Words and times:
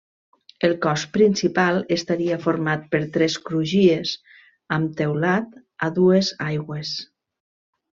El 0.67 0.71
cos 0.85 1.03
principal 1.17 1.77
estaria 1.97 2.39
format 2.47 2.89
per 2.95 3.03
tres 3.19 3.37
crugies 3.51 4.17
amb 4.79 4.99
teulat 5.05 5.57
a 5.91 5.95
dues 6.03 6.37
aigües. 6.53 7.01